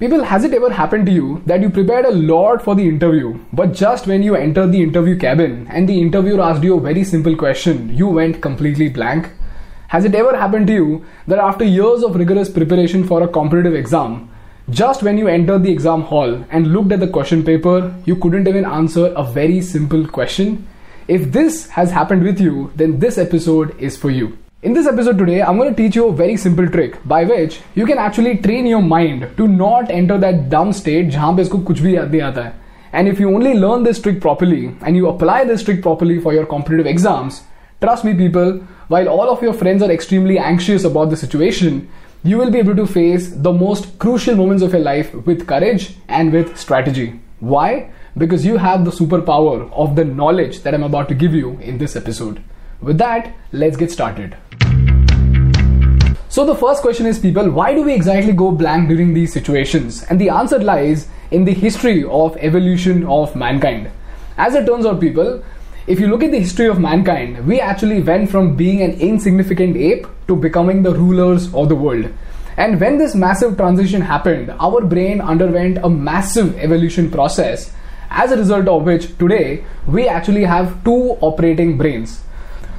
People, 0.00 0.22
has 0.22 0.44
it 0.44 0.54
ever 0.54 0.72
happened 0.72 1.06
to 1.06 1.12
you 1.12 1.42
that 1.44 1.60
you 1.60 1.68
prepared 1.70 2.04
a 2.04 2.12
lot 2.12 2.62
for 2.62 2.76
the 2.76 2.86
interview, 2.86 3.36
but 3.52 3.72
just 3.72 4.06
when 4.06 4.22
you 4.22 4.36
entered 4.36 4.70
the 4.70 4.80
interview 4.80 5.18
cabin 5.18 5.66
and 5.70 5.88
the 5.88 6.00
interviewer 6.00 6.40
asked 6.40 6.62
you 6.62 6.76
a 6.76 6.80
very 6.80 7.02
simple 7.02 7.34
question, 7.34 7.92
you 7.96 8.06
went 8.06 8.40
completely 8.40 8.88
blank? 8.88 9.28
Has 9.88 10.04
it 10.04 10.14
ever 10.14 10.36
happened 10.36 10.68
to 10.68 10.72
you 10.72 11.04
that 11.26 11.40
after 11.40 11.64
years 11.64 12.04
of 12.04 12.14
rigorous 12.14 12.48
preparation 12.48 13.02
for 13.08 13.24
a 13.24 13.26
competitive 13.26 13.74
exam, 13.74 14.30
just 14.70 15.02
when 15.02 15.18
you 15.18 15.26
entered 15.26 15.64
the 15.64 15.72
exam 15.72 16.02
hall 16.02 16.44
and 16.52 16.72
looked 16.72 16.92
at 16.92 17.00
the 17.00 17.08
question 17.08 17.42
paper, 17.42 17.92
you 18.04 18.14
couldn't 18.14 18.46
even 18.46 18.66
answer 18.66 19.12
a 19.16 19.24
very 19.24 19.60
simple 19.60 20.06
question? 20.06 20.68
If 21.08 21.32
this 21.32 21.70
has 21.70 21.90
happened 21.90 22.22
with 22.22 22.38
you, 22.40 22.70
then 22.76 23.00
this 23.00 23.18
episode 23.18 23.76
is 23.80 23.96
for 23.96 24.10
you. 24.10 24.38
In 24.63 24.71
this 24.71 24.87
episode 24.87 25.17
today, 25.17 25.41
I'm 25.41 25.57
going 25.57 25.75
to 25.75 25.75
teach 25.75 25.95
you 25.95 26.07
a 26.07 26.13
very 26.13 26.37
simple 26.37 26.67
trick 26.69 26.97
by 27.05 27.25
which 27.25 27.59
you 27.75 27.85
can 27.85 27.97
actually 27.97 28.37
train 28.37 28.65
your 28.65 28.81
mind 28.81 29.25
to 29.35 29.47
not 29.47 29.91
enter 29.91 30.17
that 30.17 30.49
dumb 30.49 30.71
state 30.71 31.09
जहाँ 31.11 31.35
पे 31.35 31.41
इसको 31.41 31.57
कुछ 31.69 31.79
भी 31.79 31.95
याद 31.95 32.11
नहीं 32.11 32.21
आता 32.21 32.41
है. 32.41 32.53
And 32.93 33.07
if 33.07 33.19
you 33.19 33.33
only 33.35 33.53
learn 33.55 33.83
this 33.83 33.99
trick 33.99 34.21
properly 34.21 34.61
and 34.81 34.95
you 34.95 35.09
apply 35.09 35.43
this 35.43 35.63
trick 35.63 35.81
properly 35.81 36.19
for 36.19 36.33
your 36.33 36.45
competitive 36.45 36.85
exams, 36.85 37.41
trust 37.81 38.05
me 38.05 38.13
people, 38.13 38.53
while 38.87 39.09
all 39.09 39.29
of 39.33 39.43
your 39.43 39.53
friends 39.53 39.83
are 39.83 39.91
extremely 39.91 40.37
anxious 40.37 40.85
about 40.85 41.09
the 41.09 41.17
situation, 41.17 41.89
you 42.23 42.37
will 42.37 42.51
be 42.51 42.59
able 42.59 42.75
to 42.75 42.85
face 42.85 43.29
the 43.49 43.51
most 43.51 43.99
crucial 43.99 44.35
moments 44.35 44.63
of 44.63 44.71
your 44.71 44.81
life 44.81 45.13
with 45.25 45.45
courage 45.45 45.97
and 46.07 46.31
with 46.31 46.55
strategy. 46.57 47.19
Why? 47.41 47.89
Because 48.17 48.45
you 48.45 48.55
have 48.57 48.85
the 48.85 48.91
superpower 48.91 49.69
of 49.73 49.97
the 49.97 50.05
knowledge 50.05 50.61
that 50.61 50.73
I'm 50.73 50.83
about 50.83 51.09
to 51.09 51.15
give 51.15 51.33
you 51.33 51.57
in 51.59 51.79
this 51.79 51.97
episode. 51.97 52.41
With 52.79 52.97
that, 52.99 53.33
let's 53.51 53.75
get 53.77 53.91
started. 53.91 54.37
So 56.30 56.44
the 56.44 56.54
first 56.54 56.82
question 56.82 57.06
is 57.06 57.18
people, 57.18 57.50
why 57.50 57.74
do 57.74 57.82
we 57.82 57.94
exactly 57.94 58.34
go 58.34 58.52
blank 58.52 58.88
during 58.88 59.14
these 59.14 59.32
situations? 59.32 60.02
And 60.04 60.20
the 60.20 60.28
answer 60.28 60.58
lies 60.58 61.08
in 61.30 61.46
the 61.46 61.54
history 61.54 62.04
of 62.04 62.36
evolution 62.36 63.06
of 63.06 63.34
mankind. 63.34 63.90
As 64.36 64.54
it 64.54 64.66
turns 64.66 64.84
out 64.84 65.00
people, 65.00 65.42
if 65.86 65.98
you 65.98 66.06
look 66.06 66.22
at 66.22 66.30
the 66.30 66.38
history 66.38 66.66
of 66.68 66.78
mankind, 66.78 67.46
we 67.46 67.60
actually 67.60 68.02
went 68.02 68.30
from 68.30 68.56
being 68.56 68.82
an 68.82 69.00
insignificant 69.00 69.78
ape 69.78 70.06
to 70.26 70.36
becoming 70.36 70.82
the 70.82 70.94
rulers 70.94 71.52
of 71.54 71.70
the 71.70 71.74
world. 71.74 72.12
And 72.58 72.78
when 72.78 72.98
this 72.98 73.14
massive 73.14 73.56
transition 73.56 74.02
happened, 74.02 74.50
our 74.60 74.82
brain 74.82 75.22
underwent 75.22 75.78
a 75.78 75.88
massive 75.88 76.58
evolution 76.58 77.10
process, 77.10 77.72
as 78.10 78.32
a 78.32 78.36
result 78.36 78.68
of 78.68 78.82
which 78.82 79.16
today 79.16 79.64
we 79.86 80.06
actually 80.06 80.44
have 80.44 80.84
two 80.84 81.16
operating 81.22 81.78
brains. 81.78 82.20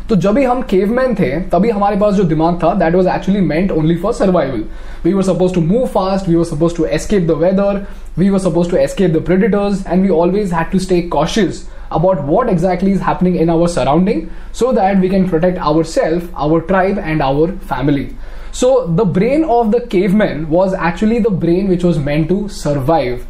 तो 0.09 0.15
जब 0.15 0.33
भी 0.33 0.43
हम 0.43 0.61
caveman 0.61 1.13
थे, 1.15 1.29
तभी 1.49 1.69
हमारे 1.69 1.95
पास 1.99 2.13
जो 2.13 2.23
दिमाग 2.23 2.59
था 2.63 2.73
that 2.73 2.95
was 2.95 3.07
actually 3.07 3.41
meant 3.41 3.71
only 3.71 3.95
for 3.95 4.13
survival 4.13 4.63
we 5.03 5.13
were 5.13 5.23
suppose 5.23 5.53
to 5.53 5.61
move 5.61 5.85
fast 5.87 6.29
we 6.29 6.35
were 6.35 6.43
suppose 6.43 6.75
to 6.77 6.85
escape 6.85 7.27
the 7.27 7.31
weather 7.41 7.85
we 8.17 8.29
were 8.29 8.39
suppose 8.39 8.69
to 8.71 8.77
escape 8.77 9.11
the 9.11 9.21
predators 9.25 9.85
and 9.87 10.01
we 10.03 10.09
always 10.15 10.53
had 10.53 10.71
to 10.71 10.79
stay 10.79 11.01
cautious 11.11 11.67
about 11.91 12.19
what 12.23 12.49
exactly 12.49 12.91
is 12.91 13.01
happening 13.01 13.35
in 13.35 13.49
our 13.49 13.67
surrounding 13.67 14.21
so 14.53 14.71
that 14.71 14.97
we 14.97 15.09
can 15.09 15.27
protect 15.29 15.59
our 15.59 15.83
self 15.91 16.31
our 16.37 16.59
tribe 16.67 16.99
and 16.99 17.21
our 17.21 17.51
family 17.69 18.07
so 18.53 18.69
the 18.89 19.07
brain 19.13 19.43
of 19.45 19.67
the 19.67 19.87
caveman 19.91 20.45
was 20.49 20.75
actually 20.87 21.19
the 21.19 21.31
brain 21.39 21.67
which 21.67 21.85
was 21.85 21.99
meant 21.99 22.27
to 22.29 22.47
survive 22.53 23.21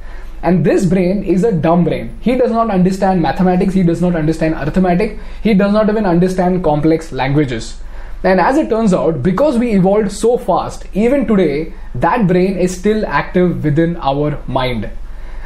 And 0.42 0.66
this 0.66 0.86
brain 0.86 1.24
is 1.24 1.44
a 1.44 1.52
dumb 1.52 1.84
brain. 1.84 2.18
He 2.22 2.36
does 2.36 2.52
not 2.52 2.70
understand 2.70 3.22
mathematics, 3.22 3.74
he 3.74 3.84
does 3.84 4.02
not 4.02 4.16
understand 4.16 4.56
arithmetic, 4.56 5.20
he 5.44 5.54
does 5.54 5.74
not 5.74 5.90
even 5.90 6.06
understand 6.06 6.64
complex 6.64 7.12
languages. 7.12 7.82
And 8.24 8.40
as 8.42 8.58
it 8.58 8.70
turns 8.70 8.94
out, 8.94 9.24
because 9.24 9.58
we 9.58 9.72
evolved 9.72 10.12
so 10.12 10.38
fast, 10.38 10.86
even 10.94 11.26
today, 11.26 11.74
that 11.96 12.28
brain 12.28 12.58
is 12.58 12.78
still 12.78 13.06
active 13.06 13.64
within 13.64 13.96
our 13.98 14.42
mind. 14.48 14.90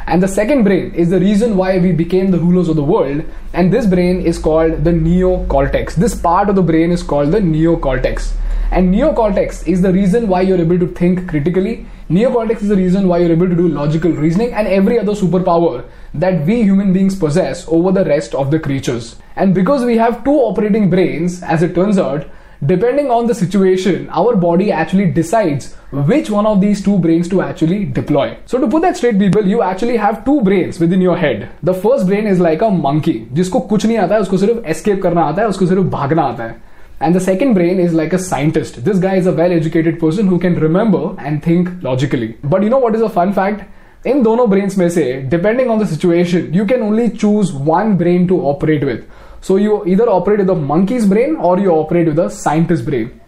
And 0.06 0.22
the 0.22 0.28
second 0.28 0.64
brain 0.64 0.94
is 0.94 1.10
the 1.10 1.20
reason 1.20 1.56
why 1.56 1.78
we 1.78 1.92
became 1.92 2.32
the 2.32 2.40
rulers 2.40 2.68
of 2.68 2.76
the 2.76 2.84
world. 2.84 3.24
And 3.54 3.72
this 3.72 3.86
brain 3.86 4.22
is 4.22 4.38
called 4.38 4.84
the 4.84 4.92
neocortex. 4.92 5.96
This 5.96 6.16
part 6.16 6.50
of 6.50 6.56
the 6.56 6.62
brain 6.62 6.92
is 6.92 7.04
called 7.04 7.32
the 7.32 7.40
neocortex. 7.40 8.34
And 8.72 8.94
neocortex 8.94 9.68
is 9.68 9.82
the 9.82 9.94
reason 9.94 10.28
why 10.28 10.42
you're 10.42 10.60
able 10.60 10.80
to 10.80 10.88
think 10.88 11.30
critically. 11.30 11.86
Neocortex 12.13 12.63
is 12.63 12.69
the 12.69 12.77
reason 12.77 13.07
why 13.07 13.19
you're 13.19 13.33
able 13.33 13.49
to 13.49 13.55
do 13.55 13.69
logical 13.69 14.11
reasoning 14.13 14.53
and 14.55 14.67
every 14.67 14.99
other 14.99 15.13
superpower 15.13 15.85
that 16.15 16.47
we 16.47 16.63
human 16.63 16.93
beings 16.93 17.15
possess 17.15 17.67
over 17.69 17.93
the 17.93 18.05
rest 18.05 18.35
of 18.35 18.51
the 18.51 18.59
creatures. 18.59 19.17
And 19.37 19.55
because 19.55 19.85
we 19.85 19.99
have 19.99 20.25
two 20.25 20.35
operating 20.35 20.89
brains, 20.91 21.43
as 21.43 21.63
it 21.63 21.75
turns 21.75 21.99
out, 21.99 22.27
depending 22.65 23.11
on 23.11 23.27
the 23.27 23.35
situation, 23.35 24.09
our 24.11 24.35
body 24.35 24.73
actually 24.73 25.11
decides 25.11 25.75
which 25.93 26.31
one 26.31 26.47
of 26.47 26.61
these 26.61 26.83
two 26.83 26.99
brains 26.99 27.29
to 27.29 27.43
actually 27.43 27.85
deploy. 27.85 28.37
So 28.47 28.59
to 28.59 28.67
put 28.67 28.83
that 28.83 28.97
straight, 28.97 29.19
people, 29.19 29.47
you 29.47 29.63
actually 29.63 29.97
have 29.97 30.25
two 30.25 30.41
brains 30.41 30.81
within 30.81 31.01
your 31.01 31.17
head. 31.17 31.51
The 31.63 31.75
first 31.75 32.07
brain 32.07 32.27
is 32.27 32.41
like 32.41 32.63
a 32.63 32.71
monkey, 32.71 33.29
जिसको 33.33 33.61
कुछ 33.61 33.87
नहीं 33.87 33.99
आता 33.99 34.15
है 34.15 34.21
उसको 34.21 34.37
सिर्फ 34.37 34.65
escape 34.67 35.03
करना 35.03 35.23
आता 35.23 35.43
है 35.43 35.49
उसको 35.49 35.67
सिर्फ 35.67 35.83
भागना 35.83 36.23
आता 36.23 36.45
है 36.45 36.57
and 37.04 37.14
the 37.14 37.20
second 37.20 37.54
brain 37.54 37.80
is 37.82 37.94
like 37.94 38.14
a 38.14 38.18
scientist. 38.18 38.84
This 38.86 38.98
guy 38.98 39.16
is 39.22 39.26
a 39.28 39.34
well 39.34 39.52
educated 39.52 40.00
person 40.00 40.28
who 40.28 40.40
can 40.40 40.56
remember 40.56 41.14
and 41.20 41.44
think 41.44 41.70
logically. 41.84 42.38
But 42.44 42.64
you 42.64 42.70
know 42.70 42.78
what 42.78 42.96
is 42.96 43.02
a 43.02 43.10
fun 43.10 43.34
fact? 43.34 43.66
In 44.06 44.24
dono 44.24 44.46
brains 44.48 44.78
में 44.78 44.88
से, 44.90 45.30
depending 45.30 45.70
on 45.70 45.80
the 45.80 45.86
situation, 45.86 46.54
you 46.54 46.66
can 46.66 46.82
only 46.82 47.10
choose 47.10 47.52
one 47.52 47.98
brain 47.98 48.28
to 48.30 48.40
operate 48.52 48.86
with. 48.86 49.04
So 49.42 49.58
you 49.58 49.86
either 49.86 50.08
operate 50.10 50.40
with 50.40 50.48
the 50.48 50.56
monkey's 50.56 51.06
brain 51.06 51.36
or 51.36 51.60
you 51.60 51.72
operate 51.72 52.08
with 52.08 52.16
the 52.16 52.30
scientist's 52.30 52.86
brain. 52.86 53.20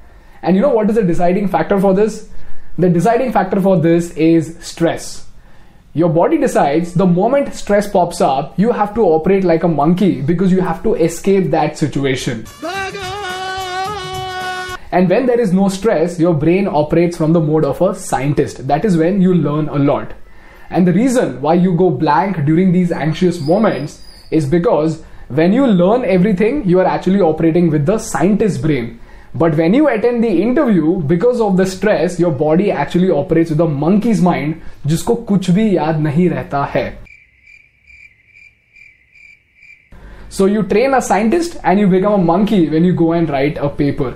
And 0.42 0.56
you 0.56 0.62
know 0.62 0.70
what 0.70 0.90
is 0.90 0.96
the 0.96 1.04
deciding 1.04 1.50
factor 1.50 1.80
for 1.80 1.94
this? 1.94 2.30
The 2.78 2.90
deciding 2.90 3.34
factor 3.34 3.60
for 3.60 3.78
this 3.78 4.12
is 4.12 4.56
stress. 4.62 5.26
Your 5.94 6.10
body 6.10 6.38
decides 6.38 6.94
the 6.94 7.06
moment 7.06 7.54
stress 7.54 7.90
pops 7.90 8.22
up, 8.22 8.58
you 8.58 8.72
have 8.72 8.96
to 8.96 9.02
operate 9.02 9.44
like 9.44 9.64
a 9.64 9.68
monkey 9.68 10.22
because 10.22 10.52
you 10.52 10.62
have 10.62 10.82
to 10.84 10.96
escape 10.96 11.52
that 11.52 11.78
situation. 11.78 12.46
And 14.95 15.09
when 15.09 15.27
there 15.27 15.41
is 15.41 15.53
no 15.53 15.69
stress, 15.69 16.19
your 16.19 16.35
brain 16.35 16.67
operates 16.67 17.17
from 17.17 17.33
the 17.33 17.41
mode 17.41 17.65
of 17.65 17.81
a 17.81 17.95
scientist. 17.95 18.67
That 18.67 18.85
is 18.85 18.97
when 18.97 19.21
you 19.23 19.35
learn 19.35 19.69
a 19.69 19.79
lot. 19.79 20.15
And 20.71 20.87
the 20.87 20.93
reason 20.93 21.41
why 21.41 21.55
you 21.55 21.75
go 21.75 21.91
blank 21.91 22.45
during 22.45 22.73
these 22.73 22.93
anxious 22.93 23.41
moments 23.41 24.03
is 24.31 24.47
because 24.47 25.03
when 25.29 25.53
you 25.53 25.67
learn 25.67 26.05
everything, 26.05 26.69
you 26.69 26.81
are 26.81 26.87
actually 26.87 27.21
operating 27.21 27.71
with 27.71 27.87
the 27.87 27.99
scientist 27.99 28.63
brain. 28.63 29.01
But 29.33 29.57
when 29.57 29.75
you 29.75 29.89
attend 29.89 30.25
the 30.25 30.43
interview, 30.43 31.01
because 31.03 31.41
of 31.41 31.57
the 31.57 31.67
stress, 31.67 32.19
your 32.19 32.33
body 32.33 32.73
actually 32.73 33.11
operates 33.11 33.51
with 33.51 33.59
the 33.59 33.69
monkey's 33.69 34.21
mind, 34.21 34.61
जिसको 34.87 35.15
कुछ 35.29 35.51
भी 35.51 35.77
याद 35.77 36.01
नहीं 36.01 36.29
रहता 36.31 36.65
है. 36.73 36.97
So 40.31 40.47
you 40.47 40.63
train 40.63 40.95
a 40.95 41.01
scientist 41.01 41.57
and 41.63 41.79
you 41.79 41.87
become 41.87 42.13
a 42.13 42.25
monkey 42.25 42.69
when 42.69 42.85
you 42.85 42.93
go 42.93 43.13
and 43.13 43.29
write 43.29 43.57
a 43.57 43.69
paper. 43.69 44.15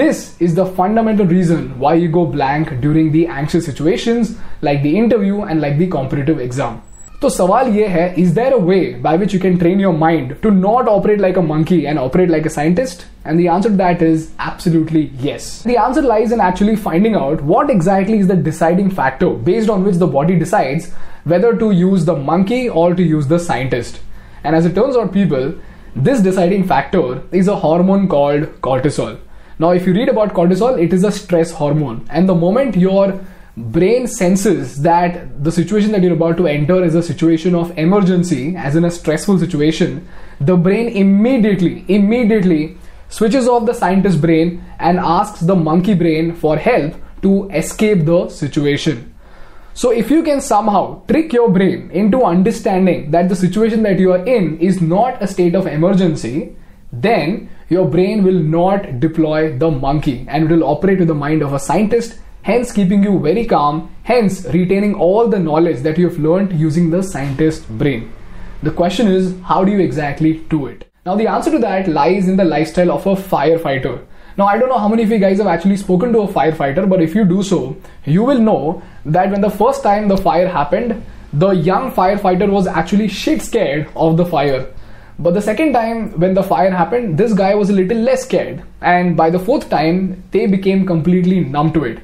This 0.00 0.40
is 0.40 0.54
the 0.54 0.66
fundamental 0.66 1.26
reason 1.26 1.78
why 1.78 1.94
you 1.94 2.08
go 2.08 2.26
blank 2.26 2.80
during 2.80 3.12
the 3.12 3.26
anxious 3.26 3.64
situations 3.64 4.36
like 4.60 4.82
the 4.82 4.96
interview 4.98 5.42
and 5.42 5.60
like 5.60 5.78
the 5.78 5.88
competitive 5.96 6.40
exam. 6.48 6.82
तो 7.20 7.28
सवाल 7.30 7.68
ये 7.74 7.86
है 7.88 8.14
is 8.18 8.32
there 8.34 8.52
a 8.52 8.56
way 8.64 8.78
by 9.02 9.16
which 9.18 9.34
you 9.34 9.40
can 9.40 9.56
train 9.58 9.80
your 9.80 9.94
mind 9.98 10.34
to 10.42 10.50
not 10.50 10.88
operate 10.88 11.20
like 11.20 11.38
a 11.38 11.42
monkey 11.42 11.80
and 11.82 11.98
operate 11.98 12.30
like 12.30 12.46
a 12.46 12.50
scientist 12.56 13.04
And 13.26 13.40
the 13.40 13.48
answer 13.48 13.70
to 13.70 13.76
that 13.76 14.02
is 14.02 14.30
absolutely 14.38 15.10
yes. 15.18 15.62
The 15.62 15.76
answer 15.76 16.02
lies 16.02 16.30
in 16.30 16.40
actually 16.40 16.76
finding 16.76 17.16
out 17.16 17.42
what 17.42 17.70
exactly 17.70 18.18
is 18.18 18.28
the 18.28 18.36
deciding 18.36 18.90
factor 18.90 19.30
based 19.30 19.68
on 19.68 19.82
which 19.82 19.96
the 19.96 20.06
body 20.06 20.36
decides 20.38 20.92
whether 21.24 21.56
to 21.56 21.70
use 21.72 22.04
the 22.04 22.14
monkey 22.14 22.68
or 22.68 22.94
to 22.94 23.02
use 23.02 23.26
the 23.26 23.40
scientist. 23.40 24.00
And 24.44 24.54
as 24.54 24.64
it 24.64 24.76
turns 24.76 24.96
out, 24.96 25.12
people, 25.12 25.54
this 25.96 26.20
deciding 26.20 26.68
factor 26.68 27.22
is 27.32 27.48
a 27.48 27.56
hormone 27.56 28.06
called 28.06 28.44
cortisol. 28.60 29.18
Now, 29.61 29.69
if 29.69 29.85
you 29.85 29.93
read 29.93 30.09
about 30.09 30.33
cortisol, 30.33 30.81
it 30.81 30.91
is 30.91 31.03
a 31.03 31.11
stress 31.11 31.51
hormone. 31.51 32.07
And 32.09 32.27
the 32.27 32.33
moment 32.33 32.75
your 32.75 33.23
brain 33.55 34.07
senses 34.07 34.81
that 34.81 35.43
the 35.43 35.51
situation 35.51 35.91
that 35.91 36.01
you're 36.01 36.13
about 36.13 36.37
to 36.37 36.47
enter 36.47 36.83
is 36.83 36.95
a 36.95 37.03
situation 37.03 37.53
of 37.53 37.77
emergency, 37.77 38.55
as 38.55 38.75
in 38.75 38.85
a 38.85 38.89
stressful 38.89 39.37
situation, 39.37 40.07
the 40.39 40.57
brain 40.57 40.87
immediately, 40.87 41.85
immediately 41.87 42.75
switches 43.09 43.47
off 43.47 43.67
the 43.67 43.75
scientist 43.75 44.19
brain 44.19 44.65
and 44.79 44.97
asks 44.97 45.41
the 45.41 45.55
monkey 45.55 45.93
brain 45.93 46.33
for 46.33 46.57
help 46.57 46.95
to 47.21 47.47
escape 47.51 48.05
the 48.05 48.29
situation. 48.29 49.13
So, 49.75 49.91
if 49.91 50.09
you 50.09 50.23
can 50.23 50.41
somehow 50.41 51.05
trick 51.05 51.31
your 51.33 51.51
brain 51.51 51.91
into 51.91 52.23
understanding 52.23 53.11
that 53.11 53.29
the 53.29 53.35
situation 53.35 53.83
that 53.83 53.99
you 53.99 54.11
are 54.11 54.25
in 54.25 54.57
is 54.57 54.81
not 54.81 55.21
a 55.21 55.27
state 55.27 55.53
of 55.53 55.67
emergency, 55.67 56.55
then 56.91 57.49
your 57.71 57.87
brain 57.87 58.21
will 58.21 58.39
not 58.53 58.99
deploy 58.99 59.57
the 59.57 59.71
monkey 59.71 60.25
and 60.27 60.43
it 60.43 60.53
will 60.53 60.65
operate 60.65 60.99
with 60.99 61.07
the 61.07 61.15
mind 61.15 61.41
of 61.41 61.53
a 61.53 61.59
scientist, 61.59 62.19
hence 62.41 62.73
keeping 62.73 63.01
you 63.01 63.17
very 63.17 63.45
calm, 63.45 63.89
hence 64.03 64.43
retaining 64.47 64.93
all 64.93 65.29
the 65.29 65.39
knowledge 65.39 65.79
that 65.83 65.97
you 65.97 66.09
have 66.09 66.19
learned 66.19 66.51
using 66.59 66.89
the 66.89 67.01
scientist 67.01 67.69
brain. 67.77 68.11
The 68.61 68.71
question 68.71 69.07
is, 69.07 69.33
how 69.43 69.63
do 69.63 69.71
you 69.71 69.79
exactly 69.79 70.33
do 70.49 70.65
it? 70.67 70.91
Now, 71.05 71.15
the 71.15 71.27
answer 71.27 71.49
to 71.49 71.59
that 71.59 71.87
lies 71.87 72.27
in 72.27 72.35
the 72.35 72.43
lifestyle 72.43 72.91
of 72.91 73.07
a 73.07 73.15
firefighter. 73.15 74.05
Now, 74.37 74.47
I 74.47 74.57
don't 74.57 74.67
know 74.67 74.77
how 74.77 74.89
many 74.89 75.03
of 75.03 75.09
you 75.09 75.19
guys 75.19 75.37
have 75.37 75.47
actually 75.47 75.77
spoken 75.77 76.11
to 76.11 76.23
a 76.23 76.27
firefighter, 76.27 76.89
but 76.89 77.01
if 77.01 77.15
you 77.15 77.23
do 77.23 77.41
so, 77.41 77.77
you 78.03 78.25
will 78.25 78.39
know 78.39 78.83
that 79.05 79.31
when 79.31 79.39
the 79.39 79.49
first 79.49 79.81
time 79.81 80.09
the 80.09 80.17
fire 80.17 80.49
happened, 80.49 81.01
the 81.31 81.51
young 81.51 81.89
firefighter 81.93 82.51
was 82.51 82.67
actually 82.67 83.07
shit 83.07 83.41
scared 83.41 83.89
of 83.95 84.17
the 84.17 84.25
fire. 84.25 84.67
But 85.23 85.35
the 85.35 85.41
second 85.41 85.73
time 85.73 86.19
when 86.19 86.33
the 86.33 86.41
fire 86.41 86.71
happened, 86.71 87.15
this 87.15 87.33
guy 87.33 87.53
was 87.53 87.69
a 87.69 87.73
little 87.73 87.99
less 87.99 88.23
scared, 88.23 88.63
and 88.81 89.15
by 89.15 89.29
the 89.29 89.37
fourth 89.37 89.69
time, 89.69 90.23
they 90.31 90.47
became 90.47 90.83
completely 90.83 91.41
numb 91.41 91.71
to 91.73 91.83
it. 91.83 91.99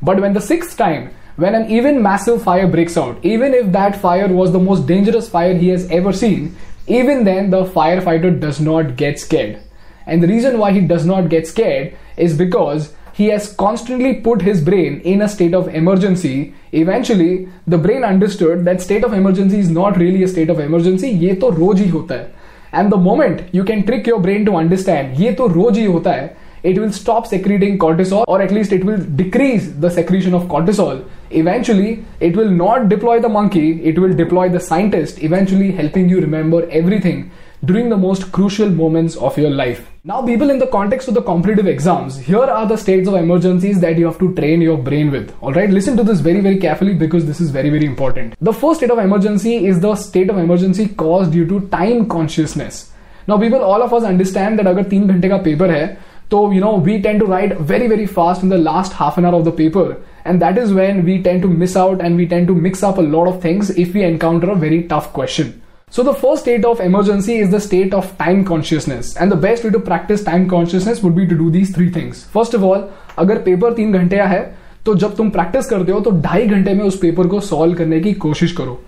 But 0.00 0.18
when 0.18 0.32
the 0.32 0.40
sixth 0.40 0.78
time, 0.78 1.10
when 1.36 1.54
an 1.54 1.70
even 1.70 2.02
massive 2.02 2.42
fire 2.42 2.66
breaks 2.66 2.96
out, 2.96 3.22
even 3.22 3.52
if 3.52 3.70
that 3.72 4.00
fire 4.00 4.28
was 4.28 4.52
the 4.52 4.58
most 4.58 4.86
dangerous 4.86 5.28
fire 5.28 5.54
he 5.54 5.68
has 5.68 5.90
ever 5.90 6.10
seen, 6.10 6.56
even 6.86 7.24
then 7.24 7.50
the 7.50 7.66
firefighter 7.66 8.40
does 8.40 8.60
not 8.60 8.96
get 8.96 9.20
scared. 9.20 9.58
And 10.06 10.22
the 10.22 10.28
reason 10.28 10.58
why 10.58 10.72
he 10.72 10.80
does 10.80 11.04
not 11.04 11.28
get 11.28 11.46
scared 11.46 11.94
is 12.16 12.38
because 12.38 12.94
he 13.12 13.26
has 13.26 13.52
constantly 13.52 14.14
put 14.22 14.40
his 14.40 14.62
brain 14.62 15.00
in 15.02 15.20
a 15.20 15.28
state 15.28 15.54
of 15.54 15.68
emergency 15.68 16.54
eventually 16.72 17.48
the 17.66 17.78
brain 17.78 18.02
understood 18.02 18.64
that 18.64 18.80
state 18.80 19.04
of 19.04 19.12
emergency 19.12 19.60
is 19.60 19.70
not 19.70 19.96
really 19.96 20.24
a 20.24 20.28
state 20.28 20.50
of 20.50 20.58
emergency 20.58 21.10
ye 21.10 21.36
to 21.44 21.50
roj 21.60 21.84
hota 21.90 22.18
hai 22.22 22.43
And 22.73 22.91
the 22.91 22.97
moment 22.97 23.41
you 23.51 23.63
can 23.63 23.83
trick 23.83 24.05
your 24.05 24.19
brain 24.19 24.45
to 24.45 24.55
understand, 24.55 25.17
ये 25.19 25.31
तो 25.35 25.47
रोज 25.47 25.77
ही 25.77 25.85
होता 25.85 26.11
है, 26.11 26.29
it 26.63 26.77
will 26.77 26.91
stop 26.91 27.25
secreting 27.25 27.77
cortisol 27.77 28.23
or 28.27 28.41
at 28.41 28.51
least 28.51 28.73
it 28.73 28.83
will 28.83 28.97
decrease 29.15 29.69
the 29.79 29.89
secretion 29.89 30.33
of 30.33 30.47
cortisol. 30.53 31.03
Eventually, 31.31 32.03
it 32.19 32.35
will 32.35 32.49
not 32.49 32.89
deploy 32.89 33.19
the 33.19 33.29
monkey, 33.29 33.81
it 33.83 33.97
will 33.97 34.13
deploy 34.13 34.49
the 34.49 34.59
scientist, 34.59 35.23
eventually 35.23 35.71
helping 35.71 36.09
you 36.09 36.19
remember 36.19 36.67
everything 36.69 37.31
during 37.65 37.89
the 37.89 37.97
most 37.97 38.31
crucial 38.31 38.69
moments 38.69 39.15
of 39.17 39.37
your 39.37 39.49
life. 39.49 39.89
Now, 40.03 40.21
people, 40.25 40.49
in 40.49 40.59
the 40.59 40.67
context 40.67 41.07
of 41.07 41.13
the 41.13 41.21
competitive 41.21 41.67
exams, 41.67 42.17
here 42.17 42.37
are 42.39 42.65
the 42.65 42.77
states 42.77 43.07
of 43.07 43.15
emergencies 43.15 43.79
that 43.81 43.97
you 43.97 44.05
have 44.05 44.17
to 44.19 44.33
train 44.35 44.61
your 44.61 44.77
brain 44.77 45.11
with. 45.11 45.33
Alright, 45.43 45.69
listen 45.69 45.97
to 45.97 46.03
this 46.03 46.19
very, 46.19 46.39
very 46.39 46.57
carefully 46.57 46.93
because 46.93 47.25
this 47.25 47.41
is 47.41 47.51
very, 47.51 47.69
very 47.69 47.85
important. 47.85 48.35
The 48.41 48.53
first 48.53 48.79
state 48.79 48.91
of 48.91 48.97
emergency 48.97 49.65
is 49.65 49.81
the 49.81 49.95
state 49.95 50.29
of 50.29 50.37
emergency 50.37 50.87
caused 50.87 51.33
due 51.33 51.47
to 51.47 51.67
time 51.67 52.07
consciousness. 52.07 52.91
Now, 53.27 53.37
people, 53.37 53.61
all 53.61 53.83
of 53.83 53.93
us 53.93 54.03
understand 54.03 54.57
that 54.59 54.67
अगर 54.67 54.83
तीन 54.89 55.07
घंटे 55.07 55.29
का 55.29 55.37
paper 55.43 55.71
है 55.71 55.97
so, 56.31 56.51
you 56.51 56.61
know, 56.61 56.75
we 56.75 57.01
tend 57.01 57.19
to 57.21 57.25
write 57.25 57.57
very, 57.57 57.87
very 57.87 58.05
fast 58.05 58.43
in 58.43 58.49
the 58.49 58.57
last 58.57 58.93
half 58.93 59.17
an 59.17 59.25
hour 59.25 59.33
of 59.33 59.45
the 59.45 59.51
paper. 59.51 59.97
And 60.25 60.39
that 60.41 60.59
is 60.59 60.71
when 60.71 61.03
we 61.03 61.23
tend 61.23 61.41
to 61.41 61.47
miss 61.47 61.75
out 61.75 62.01
and 62.01 62.15
we 62.15 62.27
tend 62.27 62.45
to 62.47 62.53
mix 62.53 62.83
up 62.83 62.99
a 62.99 63.01
lot 63.01 63.27
of 63.27 63.41
things 63.41 63.71
if 63.71 63.95
we 63.95 64.03
encounter 64.03 64.51
a 64.51 64.55
very 64.55 64.83
tough 64.83 65.11
question. 65.11 65.59
So 65.93 66.03
the 66.03 66.13
first 66.13 66.43
state 66.43 66.65
of 66.65 66.79
emergency 66.79 67.37
is 67.37 67.49
the 67.49 67.59
state 67.59 67.93
of 67.93 68.15
time 68.17 68.45
consciousness. 68.45 69.15
And 69.17 69.31
the 69.31 69.39
best 69.47 69.63
way 69.63 69.71
to 69.71 69.79
practice 69.79 70.23
time 70.23 70.47
consciousness 70.47 71.01
would 71.01 71.15
be 71.15 71.25
to 71.27 71.37
do 71.37 71.49
these 71.49 71.73
three 71.75 71.89
things. 71.91 72.23
First 72.35 72.53
of 72.53 72.63
all, 72.63 72.83
अगर 73.19 73.41
paper 73.43 73.73
तीन 73.73 73.93
घंटे 73.93 74.17
का 74.17 74.25
है 74.27 74.41
तो 74.85 74.95
जब 74.95 75.15
तुम 75.15 75.29
practice 75.29 75.65
करते 75.69 75.91
हो 75.91 75.99
तो 75.99 76.11
ढाई 76.21 76.47
घंटे 76.47 76.73
में 76.73 76.83
उस 76.85 76.97
पेपर 76.99 77.27
को 77.27 77.39
सॉल्व 77.49 77.75
करने 77.77 77.99
की 77.99 78.13
कोशिश 78.25 78.51
करो 78.57 78.79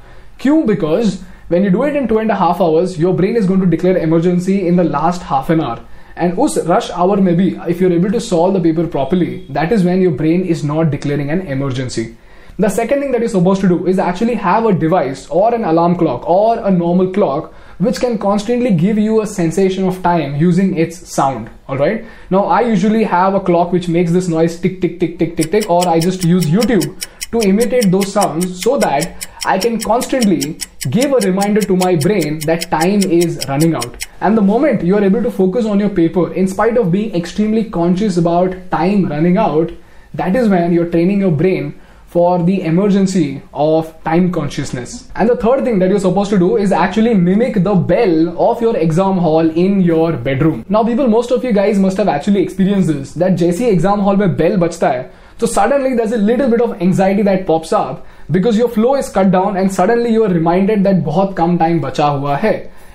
क्यों 0.41 0.65
because 0.67 1.17
when 1.51 1.65
you 1.65 1.69
do 1.69 1.83
it 1.83 1.97
in 1.97 2.07
two 2.07 2.17
and 2.19 2.31
a 2.31 2.35
half 2.35 2.61
hours, 2.61 2.97
your 2.97 3.13
brain 3.13 3.35
is 3.35 3.45
going 3.45 3.59
to 3.59 3.65
declare 3.65 3.97
emergency 3.97 4.65
in 4.67 4.77
the 4.77 4.85
last 4.85 5.21
half 5.21 5.49
an 5.49 5.59
hour. 5.59 5.81
And 6.15 6.39
us 6.39 6.57
rush 6.65 6.89
hour 6.91 7.17
maybe, 7.17 7.59
if 7.67 7.81
you're 7.81 7.91
able 7.91 8.11
to 8.11 8.21
solve 8.21 8.53
the 8.53 8.61
paper 8.61 8.87
properly, 8.87 9.45
that 9.49 9.73
is 9.73 9.83
when 9.83 10.01
your 10.01 10.11
brain 10.11 10.45
is 10.45 10.63
not 10.63 10.91
declaring 10.91 11.29
an 11.29 11.41
emergency. 11.41 12.15
the 12.58 12.70
second 12.70 13.00
thing 13.00 13.12
that 13.12 13.20
you're 13.20 13.28
supposed 13.28 13.60
to 13.60 13.68
do 13.68 13.86
is 13.86 13.98
actually 13.98 14.34
have 14.34 14.64
a 14.64 14.72
device 14.72 15.26
or 15.28 15.54
an 15.54 15.64
alarm 15.64 15.94
clock 15.96 16.26
or 16.26 16.58
a 16.58 16.70
normal 16.70 17.12
clock 17.12 17.52
which 17.76 18.00
can 18.00 18.16
constantly 18.16 18.70
give 18.70 18.96
you 18.96 19.20
a 19.20 19.26
sensation 19.26 19.86
of 19.86 20.02
time 20.02 20.36
using 20.36 20.78
its 20.78 21.06
sound. 21.14 21.50
Alright. 21.68 22.06
Now 22.30 22.44
I 22.46 22.62
usually 22.62 23.04
have 23.04 23.34
a 23.34 23.40
clock 23.40 23.72
which 23.72 23.88
makes 23.88 24.10
this 24.10 24.28
noise 24.28 24.58
tick 24.58 24.80
tick 24.80 24.98
tick 24.98 25.18
tick 25.18 25.36
tick 25.36 25.50
tick 25.50 25.68
or 25.68 25.86
I 25.86 26.00
just 26.00 26.24
use 26.24 26.46
YouTube 26.46 27.06
to 27.30 27.46
imitate 27.46 27.90
those 27.90 28.10
sounds 28.10 28.62
so 28.62 28.78
that 28.78 29.28
I 29.44 29.58
can 29.58 29.78
constantly 29.78 30.58
give 30.88 31.12
a 31.12 31.18
reminder 31.18 31.60
to 31.60 31.76
my 31.76 31.94
brain 31.96 32.38
that 32.46 32.70
time 32.70 33.02
is 33.02 33.38
running 33.46 33.74
out. 33.74 34.06
And 34.22 34.34
the 34.34 34.40
moment 34.40 34.82
you 34.82 34.96
are 34.96 35.04
able 35.04 35.22
to 35.22 35.30
focus 35.30 35.66
on 35.66 35.78
your 35.78 35.90
paper, 35.90 36.32
in 36.32 36.48
spite 36.48 36.78
of 36.78 36.90
being 36.90 37.14
extremely 37.14 37.64
conscious 37.64 38.16
about 38.16 38.70
time 38.70 39.04
running 39.10 39.36
out, 39.36 39.70
that 40.14 40.34
is 40.34 40.48
when 40.48 40.72
you're 40.72 40.88
training 40.90 41.20
your 41.20 41.32
brain 41.32 41.78
for 42.07 42.43
the 42.43 42.61
emergency 42.63 43.41
of 43.53 43.91
time 44.03 44.31
consciousness. 44.33 45.09
And 45.15 45.29
the 45.29 45.37
third 45.37 45.63
thing 45.63 45.79
that 45.79 45.89
you're 45.89 45.99
supposed 45.99 46.29
to 46.31 46.37
do 46.37 46.57
is 46.57 46.73
actually 46.73 47.13
mimic 47.13 47.63
the 47.63 47.73
bell 47.73 48.37
of 48.49 48.61
your 48.61 48.75
exam 48.75 49.17
hall 49.17 49.49
in 49.49 49.79
your 49.79 50.11
bedroom. 50.13 50.65
Now, 50.67 50.83
people, 50.83 51.07
most 51.07 51.31
of 51.31 51.45
you 51.45 51.53
guys 51.53 51.79
must 51.79 51.95
have 51.95 52.09
actually 52.09 52.43
experienced 52.43 52.89
this 52.89 53.13
that 53.13 53.37
जैसी 53.37 53.69
exam 53.69 54.01
hall 54.01 54.17
में 54.17 54.35
bell 54.37 54.57
बजता 54.57 54.89
है 54.89 55.09
so 55.41 55.47
suddenly 55.47 55.95
there's 55.95 56.11
a 56.11 56.17
little 56.17 56.49
bit 56.49 56.61
of 56.61 56.79
anxiety 56.83 57.23
that 57.23 57.47
pops 57.47 57.71
up 57.73 58.05
because 58.29 58.57
your 58.57 58.67
flow 58.69 58.93
is 58.93 59.07
cut 59.09 59.31
down 59.31 59.57
and 59.57 59.73
suddenly 59.73 60.11
you 60.11 60.23
are 60.23 60.29
reminded 60.29 60.83
that 60.83 61.01
बहुत 61.03 61.35
कम 61.35 61.57
time 61.57 61.79
बचा 61.81 62.07
हुआ 62.07 62.35
है. 62.43 62.51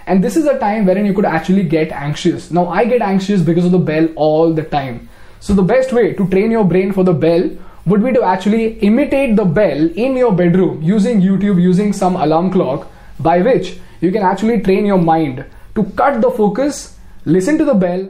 And 0.07 0.23
this 0.23 0.37
is 0.37 0.47
a 0.47 0.57
time 0.61 0.87
wherein 0.87 1.07
you 1.07 1.15
could 1.15 1.25
actually 1.25 1.65
get 1.65 1.91
anxious. 1.91 2.51
Now 2.53 2.69
I 2.69 2.85
get 2.85 3.03
anxious 3.03 3.43
because 3.49 3.65
of 3.65 3.73
the 3.73 3.81
bell 3.89 4.07
all 4.15 4.53
the 4.53 4.63
time. 4.63 5.01
So 5.41 5.55
the 5.55 5.65
best 5.73 5.93
way 5.93 6.13
to 6.21 6.29
train 6.29 6.53
your 6.53 6.65
brain 6.65 6.93
for 6.93 7.03
the 7.03 7.17
bell 7.25 7.49
would 7.92 8.04
be 8.04 8.14
to 8.14 8.24
actually 8.24 8.80
imitate 8.90 9.36
the 9.36 9.44
bell 9.44 9.80
in 10.04 10.16
your 10.16 10.32
bedroom 10.32 10.82
using 10.82 11.20
YouTube, 11.22 11.62
using 11.62 11.92
some 11.92 12.16
alarm 12.16 12.50
clock, 12.50 12.90
by 13.20 13.40
which 13.42 13.80
you 14.00 14.12
can 14.14 14.24
actually 14.24 14.62
train 14.62 14.86
your 14.86 14.98
mind 14.98 15.44
to 15.76 15.84
cut 16.02 16.22
the 16.22 16.32
focus, 16.32 16.98
listen 17.26 17.58
to 17.58 17.66
the 17.66 17.74
bell, 17.74 18.10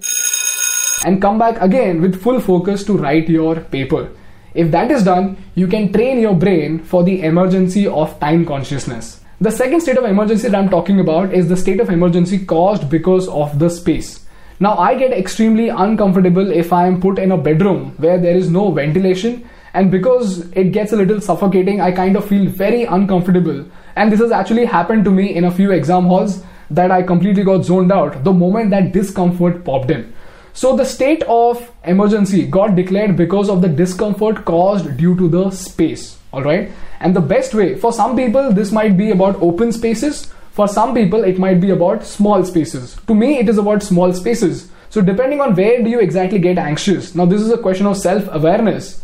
and 1.04 1.20
come 1.20 1.40
back 1.40 1.60
again 1.60 2.00
with 2.00 2.22
full 2.22 2.40
focus 2.40 2.84
to 2.84 2.96
write 2.96 3.28
your 3.28 3.56
paper. 3.56 4.10
If 4.54 4.70
that 4.70 4.92
is 4.92 5.04
done, 5.04 5.38
you 5.56 5.66
can 5.66 5.92
train 5.92 6.20
your 6.20 6.36
brain 6.36 6.84
for 6.84 7.04
the 7.04 7.24
emergency 7.24 7.88
of 7.88 8.20
time 8.20 8.46
consciousness. 8.46 9.22
The 9.40 9.52
second 9.52 9.82
state 9.82 9.98
of 9.98 10.06
emergency 10.06 10.48
that 10.48 10.56
I'm 10.56 10.70
talking 10.70 11.00
about 11.00 11.34
is 11.34 11.50
the 11.50 11.58
state 11.58 11.80
of 11.80 11.90
emergency 11.90 12.46
caused 12.46 12.88
because 12.88 13.28
of 13.30 13.58
the 13.58 13.70
space. 13.70 14.28
Now, 14.60 14.78
I 14.78 14.94
get 14.94 15.12
extremely 15.12 15.70
uncomfortable 15.70 16.52
if 16.52 16.72
I 16.72 16.86
am 16.86 17.02
put 17.02 17.18
in 17.18 17.32
a 17.32 17.38
bedroom 17.38 17.96
where 17.98 18.20
there 18.20 18.36
is 18.36 18.52
no 18.52 18.70
ventilation, 18.70 19.50
and 19.74 19.90
because 19.90 20.50
it 20.52 20.72
gets 20.72 20.92
a 20.92 20.98
little 20.98 21.22
suffocating, 21.22 21.80
I 21.82 21.92
kind 21.92 22.16
of 22.16 22.28
feel 22.28 22.50
very 22.50 22.84
uncomfortable. 22.84 23.66
And 23.96 24.12
this 24.12 24.20
has 24.20 24.32
actually 24.32 24.66
happened 24.66 25.06
to 25.06 25.12
me 25.12 25.36
in 25.36 25.46
a 25.46 25.52
few 25.52 25.72
exam 25.72 26.06
halls 26.06 26.44
that 26.70 26.92
I 26.92 27.04
completely 27.04 27.44
got 27.44 27.64
zoned 27.64 27.92
out 27.92 28.24
the 28.24 28.34
moment 28.34 28.70
that 28.72 28.92
discomfort 28.92 29.64
popped 29.64 29.92
in. 29.92 30.14
So 30.54 30.76
the 30.76 30.86
state 30.86 31.24
of 31.24 31.72
emergency 31.86 32.46
got 32.46 32.76
declared 32.76 33.16
because 33.16 33.50
of 33.50 33.62
the 33.62 33.70
discomfort 33.70 34.44
caused 34.44 34.98
due 34.98 35.16
to 35.18 35.30
the 35.30 35.52
space. 35.52 36.18
Alright. 36.34 36.72
And 37.00 37.16
the 37.16 37.22
best 37.22 37.54
way 37.54 37.76
for 37.76 37.92
some 37.94 38.16
people, 38.16 38.52
this 38.52 38.72
might 38.72 38.98
be 38.98 39.12
about 39.12 39.42
open 39.42 39.72
spaces. 39.72 40.32
For 40.52 40.68
some 40.68 40.94
people, 40.94 41.24
it 41.24 41.40
might 41.40 41.62
be 41.62 41.70
about 41.70 42.06
small 42.06 42.44
spaces. 42.44 42.98
To 43.08 43.16
me, 43.16 43.40
it 43.40 43.48
is 43.48 43.58
about 43.58 43.84
small 43.84 44.14
spaces. 44.14 44.70
So 44.90 45.02
depending 45.02 45.40
on 45.40 45.56
where 45.56 45.82
do 45.82 45.90
you 45.90 46.00
exactly 46.02 46.40
get 46.40 46.58
anxious. 46.58 47.16
Now, 47.16 47.26
this 47.26 47.42
is 47.42 47.50
a 47.50 47.58
question 47.58 47.86
of 47.86 47.98
self 47.98 48.28
awareness. 48.30 49.01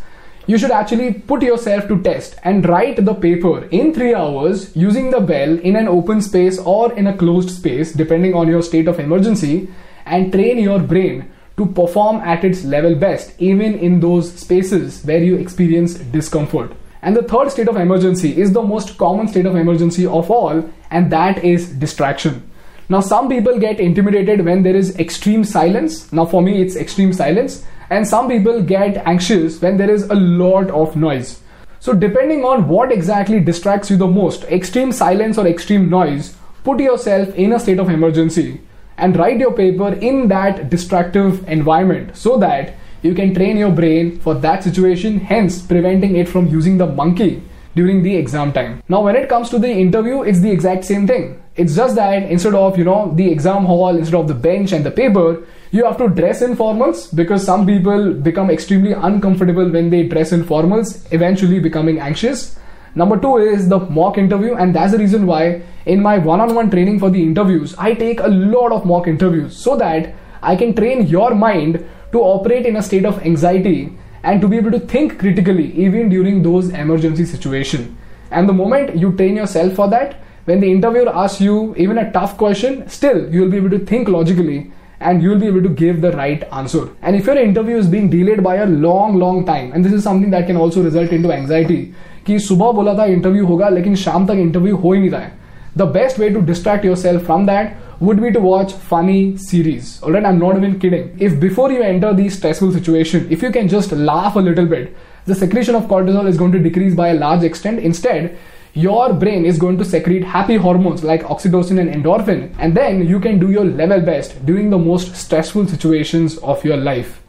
You 0.47 0.57
should 0.57 0.71
actually 0.71 1.13
put 1.13 1.41
yourself 1.41 1.89
to 1.89 2.01
test 2.01 2.37
and 2.41 2.65
write 2.69 3.03
the 3.03 3.13
paper 3.13 3.65
in 3.65 3.93
three 3.93 4.15
hours 4.15 4.73
using 4.77 5.11
the 5.11 5.19
bell 5.19 5.59
in 5.59 5.75
an 5.75 5.89
open 5.89 6.21
space 6.21 6.57
or 6.57 6.93
in 6.93 7.07
a 7.07 7.17
closed 7.17 7.49
space, 7.49 7.91
depending 7.91 8.33
on 8.33 8.47
your 8.47 8.61
state 8.61 8.87
of 8.87 8.97
emergency, 8.97 9.67
and 10.05 10.31
train 10.31 10.57
your 10.57 10.79
brain 10.79 11.29
to 11.57 11.65
perform 11.65 12.21
at 12.21 12.45
its 12.45 12.63
level 12.63 12.95
best, 12.95 13.33
even 13.39 13.77
in 13.77 13.99
those 13.99 14.31
spaces 14.35 15.03
where 15.03 15.21
you 15.21 15.35
experience 15.35 15.95
discomfort. 15.95 16.71
And 17.01 17.13
the 17.13 17.23
third 17.23 17.51
state 17.51 17.67
of 17.67 17.75
emergency 17.75 18.39
is 18.39 18.53
the 18.53 18.63
most 18.63 18.97
common 18.97 19.27
state 19.27 19.45
of 19.45 19.55
emergency 19.57 20.05
of 20.05 20.31
all, 20.31 20.63
and 20.91 21.11
that 21.11 21.43
is 21.43 21.73
distraction. 21.73 22.49
Now, 22.87 23.01
some 23.01 23.27
people 23.27 23.59
get 23.59 23.81
intimidated 23.81 24.45
when 24.45 24.63
there 24.63 24.77
is 24.77 24.97
extreme 24.97 25.43
silence. 25.43 26.09
Now, 26.13 26.25
for 26.25 26.41
me, 26.41 26.61
it's 26.61 26.77
extreme 26.77 27.11
silence. 27.11 27.65
And 27.89 28.08
some 28.08 28.27
people 28.27 28.62
get 28.62 28.98
anxious 29.06 29.62
when 29.62 29.77
there 29.77 29.89
is 29.89 30.03
a 30.03 30.15
lot 30.15 30.70
of 30.72 30.96
noise. 30.96 31.41
So, 31.79 31.94
depending 31.94 32.44
on 32.44 32.67
what 32.67 32.91
exactly 32.91 33.39
distracts 33.39 33.89
you 33.89 33.98
the 33.98 34.08
most, 34.08 34.44
extreme 34.46 34.91
silence 34.91 35.38
or 35.38 35.48
extreme 35.48 35.89
noise, 35.89 36.36
put 36.63 36.79
yourself 36.79 37.34
in 37.36 37.53
a 37.53 37.60
state 37.60 37.79
of 37.79 37.89
emergency 37.89 38.62
and 38.98 39.15
write 39.15 39.39
your 39.39 39.53
paper 39.53 39.94
in 39.94 40.27
that 40.27 40.70
distractive 40.70 41.48
environment 41.48 42.17
so 42.17 42.38
that 42.39 42.75
you 43.03 43.13
can 43.13 43.34
train 43.34 43.58
your 43.58 43.72
brain 43.72 44.20
for 44.20 44.34
that 44.34 44.63
situation, 44.63 45.20
hence 45.20 45.62
preventing 45.62 46.15
it 46.15 46.27
from 46.27 46.48
using 46.48 46.77
the 46.77 46.88
monkey 46.88 47.44
during 47.77 48.03
the 48.03 48.15
exam 48.15 48.51
time. 48.51 48.84
Now, 48.89 49.01
when 49.03 49.15
it 49.15 49.29
comes 49.29 49.50
to 49.51 49.60
the 49.60 49.69
interview, 49.69 50.24
it's 50.24 50.41
the 50.41 50.51
exact 50.51 50.84
same 50.86 51.07
thing. 51.07 51.41
It's 51.55 51.75
just 51.75 51.96
that 51.96 52.24
instead 52.24 52.55
of, 52.55 52.77
you 52.77 52.84
know, 52.84 53.13
the 53.15 53.31
exam 53.31 53.65
hall, 53.65 53.96
instead 53.96 54.19
of 54.19 54.27
the 54.27 54.34
bench 54.34 54.74
and 54.74 54.86
the 54.86 54.91
paper, 54.91 55.46
you 55.72 55.86
have 55.86 55.98
to 55.98 56.10
dress 56.10 56.41
in 56.41 56.55
formals 56.55 57.15
because 57.15 57.46
some 57.46 57.65
people 57.65 58.13
become 58.13 58.50
extremely 58.50 58.93
uncomfortable 58.93 59.69
when 59.69 59.89
they 59.89 60.03
dress 60.03 60.31
in 60.31 60.43
formals, 60.43 60.93
eventually 61.12 61.60
becoming 61.60 62.00
anxious. 62.00 62.57
Number 62.96 63.19
two 63.19 63.38
is 63.38 63.69
the 63.69 63.79
mock 63.79 64.17
interview, 64.17 64.55
and 64.55 64.74
that's 64.75 64.93
the 64.93 64.98
reason 64.98 65.27
why 65.27 65.62
in 65.86 66.01
my 66.01 66.17
one 66.17 66.41
on 66.41 66.55
one 66.55 66.72
training 66.72 67.00
for 67.00 67.10
the 67.10 67.22
interviews, 67.22 67.75
I 67.77 67.93
take 67.93 68.19
a 68.19 68.27
lot 68.27 68.72
of 68.72 68.86
mock 68.86 69.07
interviews 69.07 69.55
so 69.55 69.77
that 69.77 70.15
I 70.41 70.55
can 70.55 70.74
train 70.74 71.05
your 71.07 71.36
mind 71.36 71.86
to 72.12 72.19
operate 72.19 72.65
in 72.65 72.77
a 72.77 72.81
state 72.81 73.05
of 73.05 73.24
anxiety 73.24 73.98
and 74.26 74.40
to 74.40 74.49
be 74.49 74.56
able 74.56 74.70
to 74.70 74.80
think 74.80 75.18
critically 75.18 75.72
even 75.75 76.08
during 76.08 76.42
those 76.42 76.68
emergency 76.70 77.25
situations. 77.25 77.88
And 78.30 78.49
the 78.49 78.52
moment 78.52 78.96
you 78.96 79.12
train 79.16 79.37
yourself 79.37 79.75
for 79.75 79.88
that, 79.88 80.22
when 80.44 80.61
the 80.61 80.70
interviewer 80.70 81.14
asks 81.14 81.40
you 81.40 81.75
even 81.76 81.99
a 81.99 82.11
tough 82.12 82.37
question, 82.37 82.88
still 82.88 83.32
you 83.32 83.42
will 83.42 83.50
be 83.50 83.56
able 83.56 83.70
to 83.70 83.78
think 83.78 84.08
logically 84.08 84.72
and 85.00 85.22
you 85.22 85.30
will 85.30 85.38
be 85.38 85.46
able 85.46 85.62
to 85.62 85.68
give 85.68 86.00
the 86.00 86.12
right 86.12 86.42
answer. 86.52 86.88
And 87.02 87.16
if 87.16 87.26
your 87.26 87.37
interview 87.37 87.76
is 87.76 87.88
being 87.88 88.08
delayed 88.08 88.42
by 88.42 88.56
a 88.56 88.66
long, 88.66 89.16
long 89.16 89.44
time, 89.44 89.72
and 89.72 89.84
this 89.84 89.92
is 89.92 90.02
something 90.04 90.30
that 90.30 90.46
can 90.46 90.56
also 90.56 90.82
result 90.82 91.11
into 91.11 91.32
anxiety, 91.32 91.94
कि 92.26 92.38
सुबह 92.38 92.72
बोला 92.72 92.94
था 92.99 93.04
interview 93.12 93.46
होगा 93.46 93.68
लेकिन 93.68 93.94
शाम 94.02 94.26
तक 94.26 94.40
interview 94.40 94.76
हो 94.76 94.92
ही 94.92 95.00
नहीं 95.00 95.11
रहा 95.11 95.20
है 95.20 95.32
the 95.75 95.87
best 95.87 96.18
way 96.18 96.28
to 96.32 96.40
distract 96.50 96.84
yourself 96.84 97.22
from 97.28 97.46
that 97.46 97.72
would 97.99 98.21
be 98.21 98.31
to 98.31 98.39
watch 98.39 98.73
funny 98.73 99.37
series. 99.37 100.01
Alright, 100.03 100.25
I'm 100.25 100.39
not 100.39 100.55
even 100.55 100.79
kidding. 100.79 101.15
If 101.19 101.39
before 101.39 101.71
you 101.71 101.81
enter 101.81 102.13
these 102.13 102.37
stressful 102.37 102.71
situation, 102.71 103.27
if 103.31 103.41
you 103.41 103.51
can 103.51 103.67
just 103.67 103.91
laugh 103.91 104.35
a 104.35 104.39
little 104.39 104.65
bit, 104.65 104.95
the 105.25 105.35
secretion 105.35 105.75
of 105.75 105.83
cortisol 105.83 106.27
is 106.27 106.37
going 106.37 106.51
to 106.51 106.59
decrease 106.59 106.95
by 106.95 107.09
a 107.09 107.13
large 107.15 107.43
extent. 107.43 107.79
Instead, 107.79 108.37
your 108.73 109.11
brain 109.13 109.45
is 109.45 109.57
going 109.57 109.77
to 109.79 109.85
secrete 109.85 110.23
happy 110.23 110.55
hormones 110.55 111.03
like 111.03 111.23
oxytocin 111.23 111.79
and 111.79 111.89
endorphin, 111.89 112.53
and 112.59 112.77
then 112.77 113.07
you 113.07 113.19
can 113.19 113.39
do 113.39 113.49
your 113.49 113.65
level 113.65 113.99
best 113.99 114.45
during 114.45 114.69
the 114.69 114.77
most 114.77 115.15
stressful 115.15 115.67
situations 115.67 116.37
of 116.37 116.63
your 116.63 116.77
life. 116.77 117.21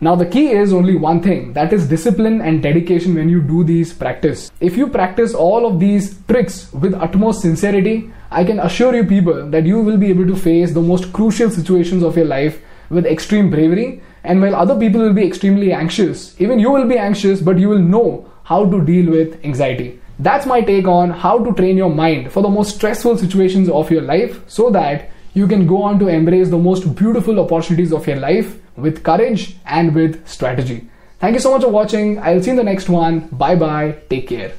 Now 0.00 0.14
the 0.14 0.26
key 0.26 0.50
is 0.50 0.72
only 0.72 0.94
one 0.94 1.20
thing 1.20 1.54
that 1.54 1.72
is 1.72 1.88
discipline 1.88 2.40
and 2.40 2.62
dedication 2.62 3.16
when 3.16 3.28
you 3.28 3.40
do 3.40 3.64
these 3.64 3.92
practice. 3.92 4.48
If 4.60 4.76
you 4.76 4.86
practice 4.86 5.34
all 5.34 5.66
of 5.66 5.80
these 5.80 6.16
tricks 6.28 6.72
with 6.72 6.94
utmost 6.94 7.40
sincerity, 7.40 8.12
I 8.30 8.44
can 8.44 8.60
assure 8.60 8.94
you 8.94 9.02
people 9.02 9.50
that 9.50 9.66
you 9.66 9.80
will 9.80 9.96
be 9.96 10.10
able 10.10 10.28
to 10.28 10.36
face 10.36 10.72
the 10.72 10.80
most 10.80 11.12
crucial 11.12 11.50
situations 11.50 12.04
of 12.04 12.16
your 12.16 12.26
life 12.26 12.60
with 12.90 13.06
extreme 13.06 13.50
bravery 13.50 14.00
and 14.22 14.40
while 14.40 14.54
other 14.54 14.78
people 14.78 15.00
will 15.00 15.14
be 15.14 15.26
extremely 15.26 15.72
anxious, 15.72 16.40
even 16.40 16.60
you 16.60 16.70
will 16.70 16.86
be 16.86 16.96
anxious 16.96 17.40
but 17.40 17.58
you 17.58 17.68
will 17.68 17.80
know 17.80 18.30
how 18.44 18.70
to 18.70 18.84
deal 18.84 19.10
with 19.10 19.44
anxiety. 19.44 20.00
That's 20.20 20.46
my 20.46 20.60
take 20.60 20.86
on 20.86 21.10
how 21.10 21.42
to 21.42 21.52
train 21.54 21.76
your 21.76 21.90
mind 21.92 22.30
for 22.30 22.40
the 22.40 22.48
most 22.48 22.76
stressful 22.76 23.18
situations 23.18 23.68
of 23.68 23.90
your 23.90 24.02
life 24.02 24.40
so 24.46 24.70
that 24.70 25.10
you 25.34 25.48
can 25.48 25.66
go 25.66 25.82
on 25.82 25.98
to 25.98 26.06
embrace 26.06 26.50
the 26.50 26.58
most 26.58 26.94
beautiful 26.94 27.40
opportunities 27.40 27.92
of 27.92 28.06
your 28.06 28.16
life 28.16 28.56
with 28.80 29.02
courage 29.02 29.56
and 29.66 29.94
with 29.94 30.26
strategy. 30.26 30.88
Thank 31.20 31.34
you 31.34 31.40
so 31.40 31.52
much 31.52 31.62
for 31.62 31.68
watching. 31.68 32.18
I'll 32.20 32.40
see 32.42 32.50
you 32.52 32.52
in 32.52 32.56
the 32.56 32.64
next 32.64 32.88
one. 32.88 33.28
Bye 33.32 33.56
bye. 33.56 33.96
Take 34.08 34.28
care. 34.28 34.52